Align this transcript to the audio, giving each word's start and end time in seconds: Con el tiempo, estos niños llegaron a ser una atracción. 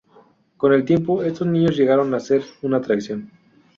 Con 0.57 0.73
el 0.73 0.83
tiempo, 0.83 1.21
estos 1.21 1.45
niños 1.47 1.77
llegaron 1.77 2.11
a 2.15 2.19
ser 2.19 2.41
una 2.63 2.77
atracción. 2.77 3.29